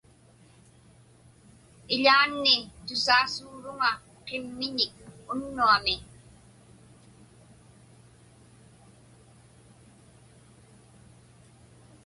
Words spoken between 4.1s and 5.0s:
qimmiñik